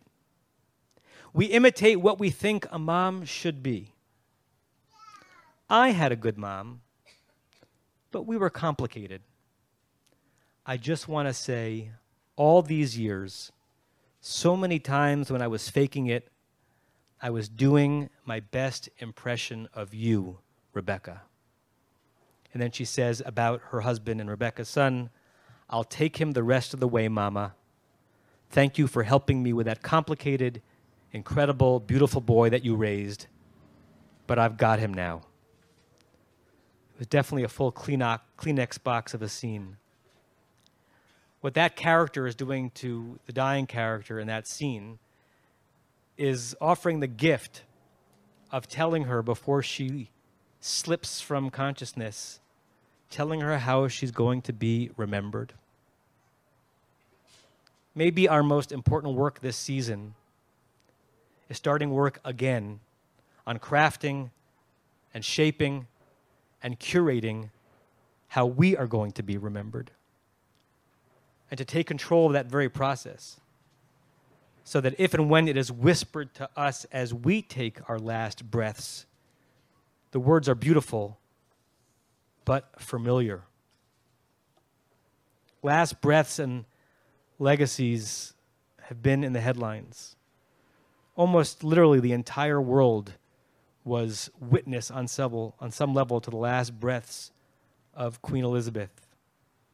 We 1.34 1.46
imitate 1.46 2.02
what 2.02 2.20
we 2.20 2.30
think 2.30 2.68
a 2.70 2.78
mom 2.78 3.24
should 3.24 3.64
be. 3.64 3.94
I 5.70 5.90
had 5.92 6.12
a 6.12 6.16
good 6.16 6.38
mom, 6.38 6.82
but 8.12 8.26
we 8.26 8.38
were 8.38 8.50
complicated. 8.50 9.22
I 10.66 10.78
just 10.78 11.08
want 11.08 11.28
to 11.28 11.34
say, 11.34 11.92
all 12.36 12.62
these 12.62 12.98
years, 12.98 13.52
So 14.20 14.58
many 14.58 14.80
times 14.80 15.32
when 15.32 15.42
I 15.42 15.48
was 15.48 15.70
faking 15.70 16.08
it, 16.08 16.28
I 17.22 17.30
was 17.32 17.50
doing 17.50 18.10
my 18.26 18.40
best 18.40 18.90
impression 19.00 19.68
of 19.74 19.94
you, 19.94 20.40
Rebecca. 20.74 21.24
And 22.54 22.62
then 22.62 22.72
she 22.72 22.86
says 22.86 23.22
about 23.26 23.62
her 23.70 23.82
husband 23.82 24.22
and 24.22 24.30
Rebecca's 24.30 24.70
son, 24.70 25.10
I'll 25.70 25.84
take 25.84 26.18
him 26.18 26.32
the 26.32 26.44
rest 26.44 26.74
of 26.74 26.80
the 26.80 26.88
way, 26.88 27.08
Mama. 27.08 27.56
Thank 28.50 28.78
you 28.78 28.88
for 28.88 29.04
helping 29.04 29.44
me 29.44 29.52
with 29.52 29.66
that 29.66 29.82
complicated, 29.82 30.62
incredible, 31.12 31.80
beautiful 31.80 32.22
boy 32.22 32.50
that 32.50 32.64
you 32.64 32.76
raised. 32.76 33.28
But 34.28 34.40
I've 34.40 34.58
got 34.58 34.80
him 34.80 34.94
now. 34.94 35.24
It 36.94 37.00
was 37.00 37.08
definitely 37.08 37.44
a 37.44 37.50
full 37.50 37.72
Kleenex 37.72 38.84
box 38.84 39.14
of 39.14 39.22
a 39.22 39.30
scene. 39.30 39.78
What 41.42 41.54
that 41.56 41.76
character 41.76 42.26
is 42.26 42.36
doing 42.36 42.72
to 42.76 43.20
the 43.26 43.34
dying 43.34 43.68
character 43.68 44.20
in 44.20 44.28
that 44.28 44.48
scene 44.48 45.00
is 46.18 46.56
offering 46.60 47.00
the 47.00 47.08
gift 47.08 47.64
of 48.52 48.68
telling 48.68 49.04
her 49.04 49.22
before 49.22 49.62
she 49.62 50.10
slips 50.60 51.22
from 51.22 51.50
consciousness, 51.50 52.40
telling 53.10 53.42
her 53.42 53.60
how 53.60 53.88
she's 53.88 54.12
going 54.12 54.42
to 54.42 54.54
be 54.54 54.90
remembered. 54.98 55.54
Maybe 57.94 58.28
our 58.28 58.44
most 58.44 58.72
important 58.72 59.16
work 59.16 59.42
this 59.42 59.58
season 59.58 60.14
is 61.50 61.58
starting 61.58 61.92
work 61.92 62.20
again 62.24 62.80
on 63.46 63.60
crafting 63.60 64.30
and 65.14 65.24
shaping 65.24 65.88
and 66.62 66.80
curating 66.80 67.50
how 68.30 68.46
we 68.46 68.76
are 68.76 68.88
going 68.88 69.12
to 69.14 69.24
be 69.24 69.38
remembered. 69.38 69.92
And 71.50 71.58
to 71.58 71.66
take 71.66 71.88
control 71.88 72.28
of 72.28 72.34
that 72.34 72.48
very 72.48 72.70
process 72.70 73.40
so 74.68 74.82
that 74.82 74.94
if 74.98 75.14
and 75.14 75.30
when 75.30 75.48
it 75.48 75.56
is 75.56 75.72
whispered 75.72 76.34
to 76.34 76.50
us 76.58 76.86
as 76.92 77.14
we 77.14 77.42
take 77.42 77.80
our 77.90 77.98
last 77.98 78.52
breaths, 78.52 79.06
the 80.12 80.20
words 80.20 80.50
are 80.50 80.56
beautiful 80.56 81.18
but 82.44 82.70
familiar. 82.78 83.44
Last 85.64 86.02
breaths 86.02 86.38
and 86.38 86.66
legacies 87.40 88.34
have 88.82 89.02
been 89.02 89.24
in 89.24 89.32
the 89.32 89.40
headlines. 89.40 90.18
Almost 91.16 91.64
literally, 91.64 92.02
the 92.02 92.12
entire 92.12 92.62
world 92.62 93.14
was 93.86 94.30
witness 94.38 94.92
on 94.92 95.08
some, 95.08 95.54
on 95.62 95.72
some 95.72 95.94
level 95.94 96.20
to 96.20 96.30
the 96.30 96.36
last 96.36 96.78
breaths 96.78 97.32
of 97.94 98.22
Queen 98.22 98.44
Elizabeth. 98.44 98.92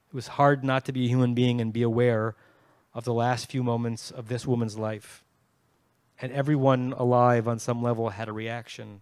It 0.09 0.13
was 0.13 0.27
hard 0.27 0.63
not 0.63 0.85
to 0.85 0.91
be 0.91 1.05
a 1.05 1.09
human 1.09 1.33
being 1.33 1.59
and 1.59 1.73
be 1.73 1.81
aware 1.81 2.35
of 2.93 3.05
the 3.05 3.13
last 3.13 3.49
few 3.49 3.63
moments 3.63 4.11
of 4.11 4.27
this 4.27 4.45
woman's 4.45 4.77
life. 4.77 5.23
And 6.21 6.31
everyone 6.31 6.93
alive 6.95 7.47
on 7.47 7.59
some 7.59 7.81
level 7.81 8.09
had 8.09 8.29
a 8.29 8.33
reaction, 8.33 9.01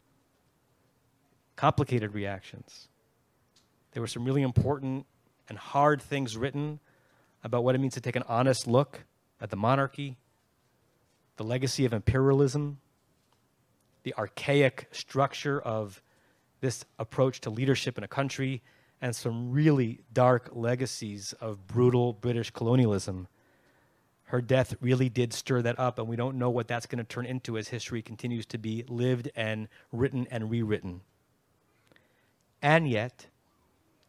complicated 1.55 2.13
reactions. 2.13 2.87
There 3.91 4.01
were 4.01 4.07
some 4.07 4.25
really 4.25 4.41
important 4.41 5.05
and 5.49 5.57
hard 5.57 6.01
things 6.01 6.37
written 6.37 6.79
about 7.43 7.63
what 7.63 7.75
it 7.75 7.79
means 7.79 7.93
to 7.95 8.01
take 8.01 8.15
an 8.15 8.23
honest 8.27 8.67
look 8.67 9.03
at 9.41 9.49
the 9.49 9.57
monarchy, 9.57 10.17
the 11.35 11.43
legacy 11.43 11.85
of 11.85 11.93
imperialism, 11.93 12.79
the 14.03 14.13
archaic 14.17 14.87
structure 14.91 15.59
of 15.59 16.01
this 16.61 16.85
approach 16.97 17.41
to 17.41 17.49
leadership 17.49 17.97
in 17.97 18.03
a 18.03 18.07
country, 18.07 18.61
and 19.01 19.15
some 19.15 19.51
really 19.51 19.99
dark 20.13 20.49
legacies 20.53 21.33
of 21.41 21.67
brutal 21.67 22.13
British 22.13 22.51
colonialism 22.51 23.27
her 24.31 24.41
death 24.41 24.73
really 24.79 25.09
did 25.09 25.33
stir 25.33 25.61
that 25.61 25.77
up, 25.77 25.99
and 25.99 26.07
we 26.07 26.15
don't 26.15 26.37
know 26.37 26.49
what 26.49 26.65
that's 26.65 26.85
going 26.85 26.99
to 26.99 27.03
turn 27.03 27.25
into 27.25 27.57
as 27.57 27.67
history 27.67 28.01
continues 28.01 28.45
to 28.45 28.57
be 28.57 28.85
lived 28.87 29.29
and 29.35 29.67
written 29.91 30.25
and 30.31 30.49
rewritten. 30.49 31.01
And 32.61 32.89
yet, 32.89 33.27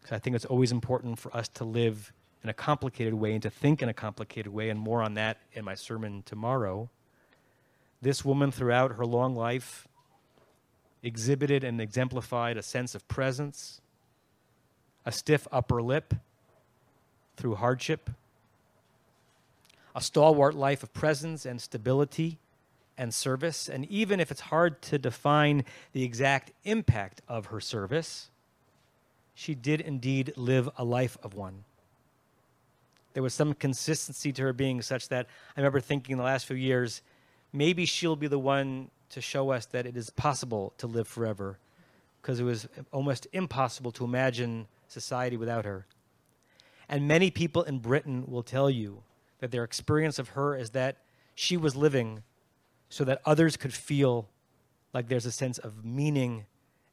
because 0.01 0.15
I 0.15 0.21
think 0.21 0.37
it's 0.37 0.45
always 0.45 0.71
important 0.71 1.19
for 1.19 1.37
us 1.37 1.49
to 1.49 1.65
live 1.65 2.13
in 2.45 2.49
a 2.49 2.53
complicated 2.55 3.15
way 3.15 3.33
and 3.33 3.43
to 3.43 3.51
think 3.51 3.83
in 3.83 3.89
a 3.89 3.93
complicated 3.93 4.53
way, 4.53 4.71
and 4.71 4.79
more 4.79 5.03
on 5.03 5.15
that 5.15 5.39
in 5.55 5.65
my 5.65 5.75
sermon 5.75 6.23
tomorrow. 6.25 6.89
This 8.01 8.25
woman, 8.25 8.53
throughout 8.53 8.93
her 8.93 9.05
long 9.05 9.35
life, 9.35 9.89
exhibited 11.03 11.65
and 11.65 11.81
exemplified 11.81 12.57
a 12.57 12.63
sense 12.63 12.95
of 12.95 13.09
presence, 13.09 13.81
a 15.05 15.11
stiff 15.11 15.49
upper 15.51 15.83
lip 15.83 16.15
through 17.37 17.57
hardship 17.57 18.09
a 19.95 20.01
stalwart 20.01 20.55
life 20.55 20.83
of 20.83 20.93
presence 20.93 21.45
and 21.45 21.61
stability 21.61 22.39
and 22.97 23.13
service. 23.13 23.69
And 23.69 23.85
even 23.87 24.21
if 24.21 24.31
it's 24.31 24.41
hard 24.43 24.83
to 24.83 24.99
define 24.99 25.65
the 25.93 26.05
exact 26.05 26.53
impact 26.65 27.21
of 27.29 27.47
her 27.47 27.61
service, 27.61 28.31
she 29.35 29.55
did 29.55 29.81
indeed 29.81 30.33
live 30.37 30.69
a 30.77 30.85
life 30.85 31.17
of 31.23 31.35
one. 31.35 31.65
There 33.15 33.23
was 33.23 33.35
some 33.35 33.55
consistency 33.55 34.33
to 34.33 34.43
her 34.43 34.53
being 34.53 34.81
such 34.83 35.09
that 35.09 35.27
I 35.57 35.61
remember 35.61 35.81
thinking 35.81 36.13
in 36.13 36.19
the 36.19 36.25
last 36.25 36.47
few 36.47 36.57
years, 36.57 37.03
maybe 37.53 37.85
she'll 37.85 38.17
be 38.17 38.29
the 38.29 38.39
one 38.39 38.91
to 39.11 39.21
show 39.21 39.51
us 39.51 39.67
that 39.67 39.85
it 39.85 39.97
is 39.97 40.09
possible 40.09 40.73
to 40.79 40.87
live 40.87 41.07
forever, 41.07 41.59
because 42.21 42.41
it 42.41 42.45
was 42.45 42.67
almost 42.93 43.27
impossible 43.33 43.93
to 43.93 44.05
imagine 44.05 44.67
society 44.89 45.37
without 45.37 45.67
her. 45.67 45.87
And 46.89 47.07
many 47.07 47.31
people 47.31 47.63
in 47.63 47.79
Britain 47.79 48.25
will 48.27 48.43
tell 48.43 48.71
you 48.71 49.03
that 49.43 49.51
their 49.51 49.65
experience 49.65 50.21
of 50.21 50.31
her 50.31 50.55
is 50.57 50.71
that 50.71 50.99
she 51.35 51.57
was 51.57 51.75
living 51.75 52.23
so 52.89 53.03
that 53.03 53.21
others 53.27 53.57
could 53.57 53.75
feel 53.75 54.29
like 54.95 55.09
there's 55.09 55.27
a 55.27 55.33
sense 55.33 55.59
of 55.59 55.85
meaning 55.85 56.47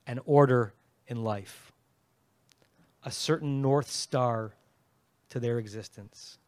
and 0.07 0.19
order 0.25 0.73
in 1.07 1.23
life, 1.23 1.71
a 3.03 3.11
certain 3.11 3.61
North 3.61 3.91
Star 3.91 4.55
to 5.29 5.39
their 5.39 5.59
existence. 5.59 6.39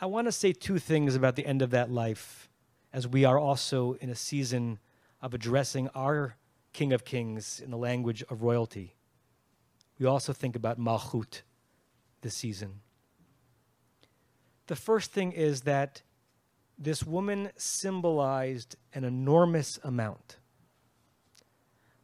I 0.00 0.06
want 0.06 0.26
to 0.26 0.32
say 0.32 0.52
two 0.52 0.80
things 0.80 1.14
about 1.14 1.36
the 1.36 1.46
end 1.46 1.62
of 1.62 1.70
that 1.70 1.88
life 1.88 2.48
as 2.92 3.06
we 3.06 3.24
are 3.24 3.38
also 3.38 3.92
in 4.00 4.10
a 4.10 4.16
season 4.16 4.80
of 5.22 5.32
addressing 5.32 5.90
our 5.94 6.34
King 6.72 6.92
of 6.92 7.04
Kings 7.04 7.60
in 7.60 7.70
the 7.70 7.78
language 7.78 8.24
of 8.28 8.42
royalty. 8.42 8.96
We 9.96 10.06
also 10.06 10.32
think 10.32 10.56
about 10.56 10.76
Malchut 10.76 11.42
this 12.22 12.34
season. 12.34 12.80
The 14.68 14.76
first 14.76 15.12
thing 15.12 15.32
is 15.32 15.62
that 15.62 16.02
this 16.78 17.02
woman 17.02 17.50
symbolized 17.56 18.76
an 18.94 19.02
enormous 19.02 19.80
amount, 19.82 20.36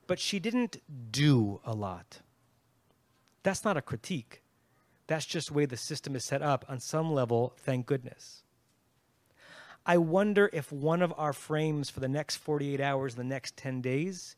but 0.07 0.19
she 0.19 0.41
didn't 0.41 0.79
do 1.13 1.61
a 1.65 1.75
lot. 1.75 2.21
That's 3.43 3.65
not 3.65 3.77
a 3.77 3.83
critique. 3.83 4.43
That's 5.07 5.27
just 5.27 5.49
the 5.49 5.55
way 5.55 5.67
the 5.67 5.77
system 5.77 6.17
is 6.17 6.25
set 6.25 6.41
up. 6.41 6.65
On 6.67 6.81
some 6.81 7.13
level, 7.13 7.53
thank 7.59 7.85
goodness. 7.85 8.43
I 9.85 9.99
wonder 9.99 10.49
if 10.55 10.73
one 10.73 11.03
of 11.03 11.13
our 11.19 11.35
frames 11.35 11.91
for 11.91 12.01
the 12.01 12.09
next 12.09 12.37
48 12.37 12.81
hours, 12.81 13.15
the 13.15 13.25
next 13.25 13.59
10 13.59 13.83
days, 13.83 14.37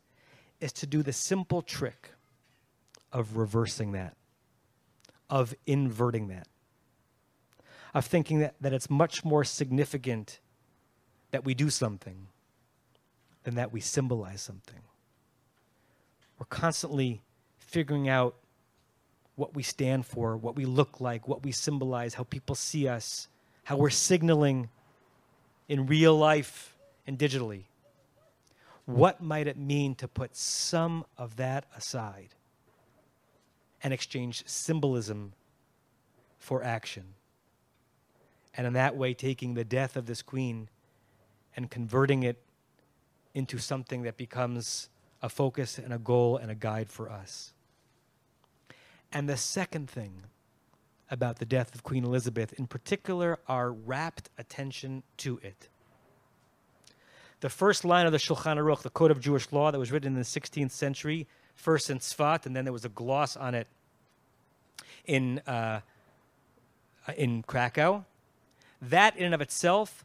is 0.61 0.73
to 0.73 0.87
do 0.87 1.05
the 1.05 1.13
simple 1.13 1.63
trick 1.63 2.11
of 3.13 3.37
reversing 3.37 3.93
that, 3.93 4.17
of 5.31 5.55
inverting 5.65 6.27
that 6.29 6.49
of 7.95 8.05
thinking 8.05 8.41
that, 8.41 8.55
that 8.61 8.73
it's 8.73 8.91
much 8.91 9.25
more 9.25 9.45
significant 9.45 10.41
that 11.31 11.45
we 11.45 11.55
do 11.55 11.71
something 11.71 12.29
than 13.45 13.55
that 13.55 13.73
we 13.73 13.81
symbolize 13.81 14.43
something. 14.43 14.81
We're 16.39 16.47
constantly 16.47 17.23
figuring 17.59 18.09
out 18.09 18.37
what 19.37 19.55
we 19.55 19.63
stand 19.63 20.07
for, 20.07 20.37
what 20.37 20.57
we 20.57 20.65
look 20.65 21.01
like, 21.01 21.29
what 21.29 21.45
we 21.45 21.53
symbolize, 21.53 22.15
how 22.15 22.25
people 22.25 22.55
see 22.55 22.89
us, 22.89 23.29
how 23.65 23.77
we're 23.77 23.91
signaling 23.91 24.69
in 25.69 25.87
real 25.87 26.17
life 26.17 26.77
and 27.07 27.19
digitally. 27.19 27.65
What 28.87 29.21
might 29.21 29.47
it 29.47 29.59
mean 29.59 29.95
to 29.97 30.09
put 30.09 30.37
some 30.37 31.05
of 31.19 31.37
that 31.37 31.67
aside 31.77 32.35
and 33.83 33.93
exchange 33.93 34.45
symbolism 34.47 35.33
for 36.39 36.63
action? 36.63 37.15
And 38.57 38.67
in 38.67 38.73
that 38.73 38.97
way 38.97 39.15
taking 39.15 39.55
the 39.55 39.65
death 39.65 39.97
of 39.97 40.07
this 40.07 40.23
queen 40.23 40.69
and 41.57 41.71
converting 41.71 42.23
it 42.23 42.41
into 43.35 43.59
something 43.59 44.03
that 44.03 44.17
becomes 44.17 44.89
a 45.23 45.29
focus 45.29 45.79
and 45.79 45.93
a 45.93 45.99
goal 45.99 46.37
and 46.37 46.51
a 46.51 46.55
guide 46.55 46.91
for 46.91 47.11
us. 47.11 47.53
And 49.13 49.29
the 49.29 49.37
second 49.37 49.89
thing 49.89 50.23
about 51.11 51.39
the 51.39 51.45
death 51.45 51.75
of 51.75 51.83
Queen 51.83 52.05
Elizabeth, 52.05 52.53
in 52.55 52.67
particular, 52.67 53.39
our 53.47 53.73
rapt 53.73 54.31
attention 54.39 55.03
to 55.19 55.39
it. 55.43 55.69
The 57.41 57.51
first 57.51 57.85
line 57.85 58.07
of 58.07 58.13
the 58.13 58.19
Shulchan 58.19 58.57
Aruch, 58.57 58.83
the 58.83 58.91
Code 58.91 59.11
of 59.11 59.21
Jewish 59.21 59.53
Law 59.53 59.71
that 59.71 59.79
was 59.79 59.93
written 59.93 60.15
in 60.15 60.19
the 60.19 60.23
16th 60.23 60.71
century, 60.71 61.27
first 61.55 61.91
in 61.91 61.99
Sfat, 61.99 62.47
and 62.47 62.57
then 62.57 62.65
there 62.65 62.73
was 62.73 62.85
a 62.85 62.91
gloss 62.91 63.37
on 63.37 63.55
it 63.55 63.69
in, 65.05 65.39
uh, 65.41 65.81
in 67.17 67.43
Krakow, 67.43 68.05
That 68.81 69.17
in 69.17 69.25
and 69.25 69.35
of 69.35 69.41
itself 69.41 70.05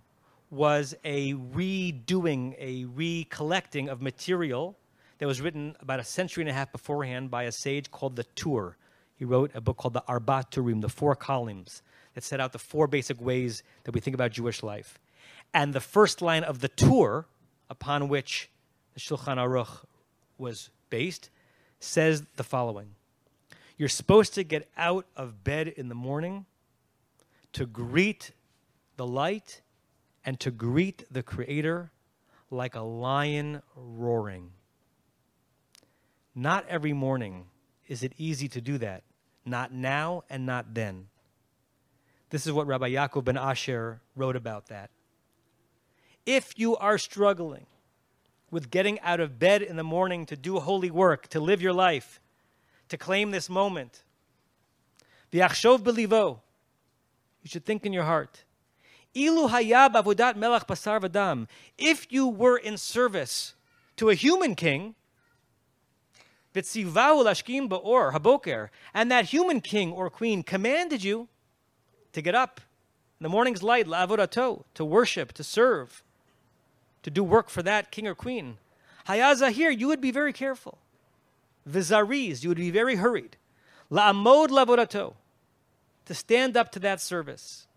was 0.49 0.95
a 1.03 1.33
redoing, 1.33 2.55
a 2.59 2.85
recollecting 2.85 3.89
of 3.89 4.01
material 4.01 4.77
that 5.19 5.27
was 5.27 5.39
written 5.39 5.75
about 5.79 5.99
a 5.99 6.03
century 6.03 6.41
and 6.41 6.49
a 6.49 6.53
half 6.53 6.71
beforehand 6.71 7.31
by 7.31 7.43
a 7.43 7.51
sage 7.51 7.91
called 7.91 8.15
the 8.15 8.23
Tur. 8.23 8.75
He 9.15 9.23
wrote 9.23 9.51
a 9.53 9.61
book 9.61 9.77
called 9.77 9.93
the 9.93 10.03
Arba 10.07 10.45
Turim, 10.51 10.81
the 10.81 10.89
Four 10.89 11.15
Columns, 11.15 11.81
that 12.15 12.23
set 12.23 12.39
out 12.39 12.53
the 12.53 12.59
four 12.59 12.87
basic 12.87 13.21
ways 13.21 13.63
that 13.83 13.93
we 13.93 14.01
think 14.01 14.13
about 14.13 14.31
Jewish 14.31 14.63
life. 14.63 14.99
And 15.53 15.73
the 15.73 15.79
first 15.79 16.21
line 16.21 16.43
of 16.43 16.59
the 16.59 16.67
Tur, 16.67 17.25
upon 17.69 18.07
which 18.09 18.49
the 18.93 18.99
Shulchan 18.99 19.37
Aruch 19.37 19.85
was 20.37 20.69
based, 20.89 21.29
says 21.79 22.23
the 22.35 22.43
following 22.43 22.95
You're 23.77 23.89
supposed 23.89 24.33
to 24.33 24.43
get 24.43 24.69
out 24.75 25.05
of 25.15 25.43
bed 25.43 25.67
in 25.67 25.87
the 25.87 25.95
morning 25.95 26.45
to 27.53 27.65
greet 27.65 28.31
the 29.01 29.07
light 29.07 29.61
and 30.23 30.39
to 30.39 30.51
greet 30.51 31.05
the 31.09 31.23
Creator 31.23 31.91
like 32.51 32.75
a 32.75 32.81
lion 32.81 33.63
roaring. 33.75 34.51
Not 36.35 36.67
every 36.69 36.93
morning 36.93 37.45
is 37.87 38.03
it 38.03 38.13
easy 38.19 38.47
to 38.49 38.61
do 38.61 38.77
that. 38.77 39.01
Not 39.43 39.73
now 39.73 40.21
and 40.29 40.45
not 40.45 40.75
then. 40.75 41.07
This 42.29 42.45
is 42.45 42.53
what 42.53 42.67
Rabbi 42.67 42.91
Yaakov 42.91 43.23
ben 43.23 43.37
Asher 43.37 44.01
wrote 44.15 44.35
about 44.35 44.67
that. 44.67 44.91
If 46.27 46.59
you 46.59 46.77
are 46.77 46.99
struggling 46.99 47.65
with 48.51 48.69
getting 48.69 48.99
out 48.99 49.19
of 49.19 49.39
bed 49.39 49.63
in 49.63 49.77
the 49.77 49.83
morning 49.83 50.27
to 50.27 50.37
do 50.37 50.59
holy 50.59 50.91
work, 50.91 51.27
to 51.29 51.39
live 51.39 51.59
your 51.59 51.73
life, 51.73 52.21
to 52.89 52.97
claim 52.97 53.31
this 53.31 53.49
moment, 53.49 54.03
the 55.31 55.39
achshov 55.39 55.79
belivo, 55.79 56.41
you 57.41 57.49
should 57.49 57.65
think 57.65 57.83
in 57.83 57.93
your 57.93 58.03
heart. 58.03 58.43
Ilu 59.15 59.49
hayab 59.49 59.93
avodat 59.93 60.35
melach 60.35 60.67
basar. 60.67 61.47
If 61.77 62.11
you 62.11 62.27
were 62.27 62.57
in 62.57 62.77
service 62.77 63.55
to 63.97 64.09
a 64.09 64.15
human 64.15 64.55
king, 64.55 64.95
Vitzivahu 66.53 67.23
lashkim 67.23 67.69
ba'or 67.69 68.13
haboker, 68.13 68.69
and 68.93 69.11
that 69.11 69.25
human 69.25 69.61
king 69.61 69.91
or 69.91 70.09
queen 70.09 70.43
commanded 70.43 71.03
you 71.03 71.27
to 72.13 72.21
get 72.21 72.35
up 72.35 72.61
in 73.19 73.23
the 73.23 73.29
morning's 73.29 73.63
light, 73.63 73.87
la'avodato, 73.87 74.63
to 74.73 74.83
worship, 74.83 75.31
to 75.33 75.43
serve, 75.43 76.03
to 77.03 77.09
do 77.09 77.23
work 77.23 77.49
for 77.49 77.63
that 77.63 77.91
king 77.91 78.07
or 78.07 78.15
queen. 78.15 78.57
Hayaza 79.07 79.51
here, 79.51 79.69
you 79.69 79.87
would 79.87 80.01
be 80.01 80.11
very 80.11 80.33
careful. 80.33 80.77
Vizariz, 81.69 82.43
you 82.43 82.49
would 82.49 82.57
be 82.57 82.71
very 82.71 82.95
hurried. 82.95 83.37
La'amod 83.91 84.47
la'avodato, 84.47 85.13
to 86.05 86.13
stand 86.13 86.57
up 86.57 86.71
to 86.71 86.79
that 86.79 86.99
service. 86.99 87.67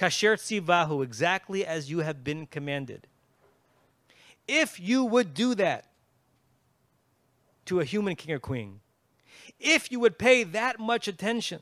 Kasher 0.00 0.36
tzivahu, 0.36 1.04
exactly 1.04 1.66
as 1.66 1.90
you 1.90 1.98
have 1.98 2.24
been 2.24 2.46
commanded. 2.46 3.06
If 4.48 4.80
you 4.80 5.04
would 5.04 5.34
do 5.34 5.54
that, 5.56 5.84
to 7.66 7.80
a 7.80 7.84
human 7.84 8.16
king 8.16 8.34
or 8.34 8.38
queen. 8.38 8.80
If 9.60 9.92
you 9.92 10.00
would 10.00 10.18
pay 10.18 10.42
that 10.42 10.80
much 10.80 11.06
attention 11.06 11.60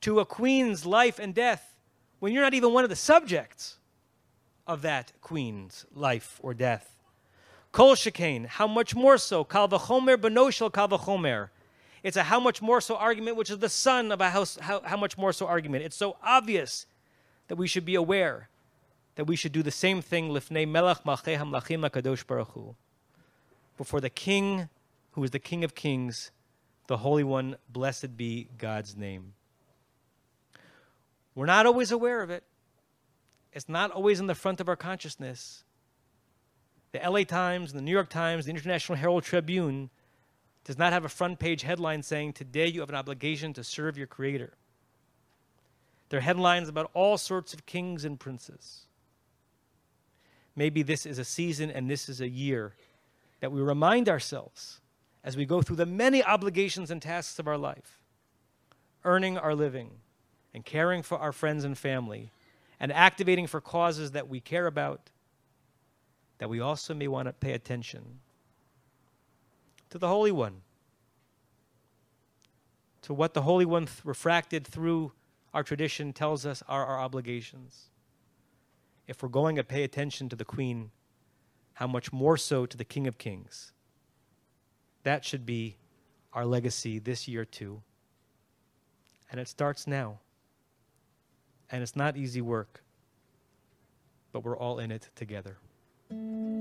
to 0.00 0.20
a 0.20 0.24
queen's 0.24 0.86
life 0.86 1.18
and 1.18 1.34
death 1.34 1.74
when 2.20 2.32
you're 2.32 2.42
not 2.42 2.54
even 2.54 2.72
one 2.72 2.84
of 2.84 2.88
the 2.88 2.96
subjects 2.96 3.76
of 4.66 4.80
that 4.82 5.12
queen's 5.20 5.84
life 5.92 6.38
or 6.42 6.54
death. 6.54 7.02
Kol 7.72 7.94
shekain, 7.94 8.46
how 8.46 8.66
much 8.66 8.94
more 8.94 9.18
so? 9.18 9.44
Kal 9.44 9.68
v'chomer 9.68 10.16
benoshel 10.16 10.72
kal 10.72 10.88
v'chomer. 10.88 11.50
It's 12.02 12.16
a 12.16 12.24
how 12.24 12.40
much 12.40 12.62
more 12.62 12.80
so 12.80 12.96
argument, 12.96 13.36
which 13.36 13.50
is 13.50 13.58
the 13.58 13.68
son 13.68 14.12
of 14.12 14.20
a 14.20 14.30
how, 14.30 14.44
how, 14.60 14.80
how 14.82 14.96
much 14.96 15.18
more 15.18 15.32
so 15.32 15.46
argument. 15.46 15.84
It's 15.84 15.96
so 15.96 16.16
obvious 16.22 16.86
that 17.48 17.56
we 17.56 17.66
should 17.66 17.84
be 17.84 17.94
aware 17.94 18.48
that 19.16 19.24
we 19.24 19.34
should 19.34 19.50
do 19.50 19.64
the 19.64 19.72
same 19.72 20.00
thing 20.00 20.28
lifnei 20.28 20.64
hamlachim 20.64 22.26
baruch 22.26 22.48
hu 22.52 22.76
before 23.76 24.00
the 24.00 24.10
King 24.10 24.68
who 25.18 25.24
is 25.24 25.32
the 25.32 25.40
King 25.40 25.64
of 25.64 25.74
Kings, 25.74 26.30
the 26.86 26.98
Holy 26.98 27.24
One, 27.24 27.56
blessed 27.68 28.16
be 28.16 28.46
God's 28.56 28.96
name. 28.96 29.34
We're 31.34 31.46
not 31.46 31.66
always 31.66 31.90
aware 31.90 32.22
of 32.22 32.30
it. 32.30 32.44
It's 33.52 33.68
not 33.68 33.90
always 33.90 34.20
in 34.20 34.28
the 34.28 34.36
front 34.36 34.60
of 34.60 34.68
our 34.68 34.76
consciousness. 34.76 35.64
The 36.92 37.00
LA 37.00 37.24
Times, 37.24 37.72
the 37.72 37.82
New 37.82 37.90
York 37.90 38.08
Times, 38.08 38.44
the 38.44 38.52
International 38.52 38.96
Herald 38.96 39.24
Tribune 39.24 39.90
does 40.68 40.76
not 40.76 40.92
have 40.92 41.06
a 41.06 41.08
front 41.08 41.38
page 41.38 41.62
headline 41.62 42.02
saying, 42.02 42.34
Today 42.34 42.66
you 42.66 42.80
have 42.80 42.90
an 42.90 42.94
obligation 42.94 43.54
to 43.54 43.64
serve 43.64 43.96
your 43.96 44.06
Creator. 44.06 44.52
There 46.10 46.18
are 46.18 46.20
headlines 46.20 46.68
about 46.68 46.90
all 46.92 47.16
sorts 47.16 47.54
of 47.54 47.64
kings 47.64 48.04
and 48.04 48.20
princes. 48.20 48.82
Maybe 50.54 50.82
this 50.82 51.06
is 51.06 51.18
a 51.18 51.24
season 51.24 51.70
and 51.70 51.88
this 51.88 52.10
is 52.10 52.20
a 52.20 52.28
year 52.28 52.74
that 53.40 53.50
we 53.50 53.62
remind 53.62 54.10
ourselves 54.10 54.82
as 55.24 55.38
we 55.38 55.46
go 55.46 55.62
through 55.62 55.76
the 55.76 55.86
many 55.86 56.22
obligations 56.22 56.90
and 56.90 57.00
tasks 57.00 57.38
of 57.38 57.48
our 57.48 57.56
life, 57.56 58.02
earning 59.06 59.38
our 59.38 59.54
living 59.54 59.88
and 60.52 60.66
caring 60.66 61.02
for 61.02 61.16
our 61.16 61.32
friends 61.32 61.64
and 61.64 61.78
family 61.78 62.30
and 62.78 62.92
activating 62.92 63.46
for 63.46 63.62
causes 63.62 64.10
that 64.10 64.28
we 64.28 64.38
care 64.38 64.66
about, 64.66 65.08
that 66.36 66.50
we 66.50 66.60
also 66.60 66.92
may 66.92 67.08
want 67.08 67.26
to 67.26 67.32
pay 67.32 67.52
attention 67.52 68.20
to 69.90 69.98
the 69.98 70.08
Holy 70.08 70.32
One, 70.32 70.62
to 73.02 73.14
what 73.14 73.34
the 73.34 73.42
Holy 73.42 73.64
One 73.64 73.86
th- 73.86 74.04
refracted 74.04 74.66
through 74.66 75.12
our 75.54 75.62
tradition 75.62 76.12
tells 76.12 76.44
us 76.44 76.62
are 76.68 76.84
our 76.84 76.98
obligations. 77.00 77.86
If 79.06 79.22
we're 79.22 79.30
going 79.30 79.56
to 79.56 79.64
pay 79.64 79.82
attention 79.84 80.28
to 80.28 80.36
the 80.36 80.44
Queen, 80.44 80.90
how 81.74 81.86
much 81.86 82.12
more 82.12 82.36
so 82.36 82.66
to 82.66 82.76
the 82.76 82.84
King 82.84 83.06
of 83.06 83.18
Kings. 83.18 83.72
That 85.04 85.24
should 85.24 85.46
be 85.46 85.76
our 86.32 86.44
legacy 86.44 86.98
this 86.98 87.28
year, 87.28 87.44
too. 87.44 87.82
And 89.30 89.40
it 89.40 89.48
starts 89.48 89.86
now. 89.86 90.18
And 91.70 91.82
it's 91.82 91.94
not 91.94 92.16
easy 92.16 92.40
work, 92.40 92.82
but 94.32 94.42
we're 94.42 94.56
all 94.56 94.78
in 94.78 94.90
it 94.90 95.08
together. 95.14 95.58